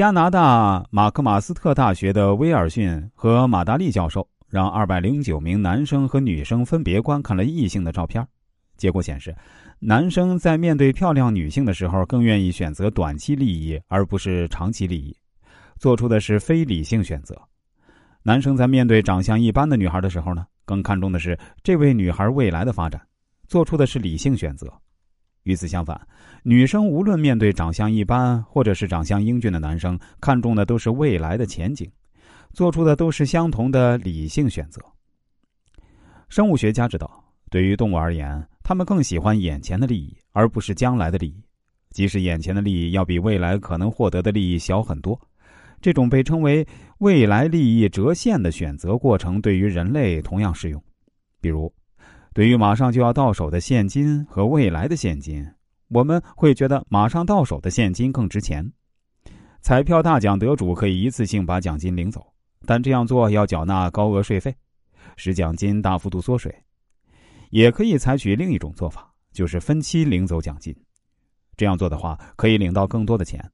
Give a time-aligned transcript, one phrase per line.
[0.00, 8.26] 加拿大马克马斯特大学的威尔逊和马达利教授让二百零九名男生和女生分别观看了异性的照片，
[8.78, 9.36] 结果显示，
[9.78, 15.14] 男生在面对漂亮女性的时候更愿意选择短期利益而不是长期利益，
[15.76, 17.34] 做出的是非理性选择；
[18.22, 22.98] 男生在面对长相一般的女孩的时候呢，更看重的是这位女孩未来的发展，
[23.48, 24.66] 做出的是理性选择。
[25.44, 25.98] 与此相反，
[26.42, 31.90] 女生无论面对长相一般或者是长相英俊的男生，看重的都是未来的前景，
[32.52, 34.82] 做出的都是相同的理性选择。
[36.28, 41.42] 生物学家知道，对于动物而言，他们更喜欢眼前的利益，而不是将来的利益，
[41.90, 45.18] 即使眼前的利益要比未来可能获得的利益小很多。
[45.80, 46.66] 这种被称为
[47.00, 50.82] “未来利益折现”的选择过程，对于人类同样适用。
[51.40, 51.72] 比如。
[52.32, 55.44] 对于马上就要到手的现金和未来的现金，
[55.88, 58.72] 我们会觉得马上到手的现金更值钱。
[59.60, 62.24] 彩票大奖得主可以一次性把奖金领走，
[62.64, 64.54] 但这样做要缴纳高额税费，
[65.16, 66.54] 使奖金大幅度缩水。
[67.50, 70.74] 也可以采取另一种做法，就是分期领走奖金。
[71.56, 73.44] 这样做的话，可以领到更多的钱，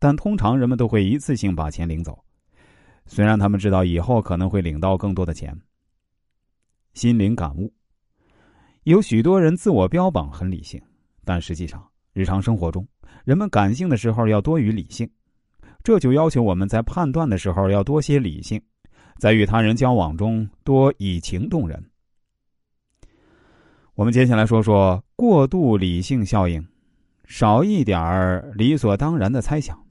[0.00, 2.22] 但通常人们都会一次性把钱领走，
[3.06, 5.56] 虽然他们知道以后可能会领到更多的钱。
[6.94, 7.72] 心灵感悟。
[8.84, 10.80] 有许多人自我标榜很理性，
[11.24, 11.82] 但实际上，
[12.12, 12.86] 日常生活中，
[13.24, 15.10] 人们感性的时候要多于理性，
[15.82, 18.60] 这就要求我们在判断的时候要多些理性，
[19.18, 21.82] 在与他人交往中多以情动人。
[23.94, 26.62] 我们接下来说说过度理性效应，
[27.24, 29.82] 少一点儿理所当然的猜想。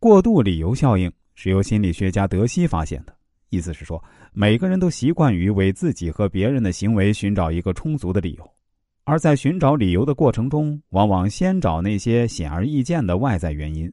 [0.00, 3.16] 过度理由效应是由心理学家德西发现的。
[3.50, 8.50] 意思是说，每个人都习惯于为自己和别人的行为寻找一个充足的理由，
[9.04, 13.92] 而在寻找理由的过程中，往往先找那些显而易见的外在原因。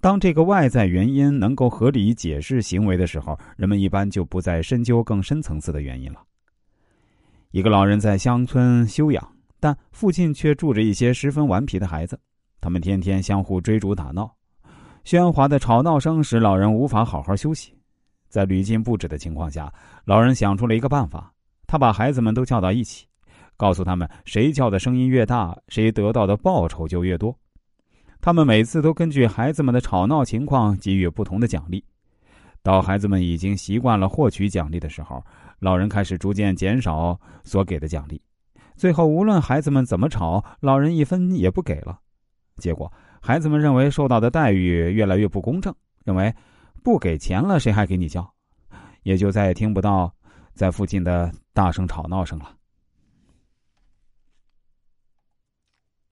[0.00, 6.20] 当这个外在原因能够合理解释行为的时候，人们一般就不再深究更深层次的原因了。
[7.52, 12.20] 一个老人在乡村休养，但附近却住着一些十分顽皮的孩子，
[12.60, 14.30] 他们天天相互追逐打闹，
[15.06, 17.72] 喧哗的吵闹声使老人无法好好休息。
[18.34, 19.72] 在屡禁不止的情况下，
[20.06, 21.32] 老人想出了一个办法。
[21.68, 23.06] 他把孩子们都叫到一起，
[23.56, 27.32] 告诉他们：谁叫的声音越大，谁得到的报酬就越多。
[28.20, 31.84] 他们每次都根据孩子们的吵闹情况给予不同的奖励。
[32.60, 35.24] 到孩子们已经习惯了获取奖励的时候，
[35.60, 38.20] 老人开始逐渐减少所给的奖励。
[38.74, 42.00] 最后，无论孩子们怎么吵，老人一分也不给了。
[42.56, 45.72] 结果，孩子们认为受到的待遇越来越不公正，
[46.04, 46.34] 认为。
[46.84, 48.30] 不给钱了，谁还给你交？
[49.04, 50.14] 也就再也听不到
[50.52, 52.54] 在附近的大声吵闹声了。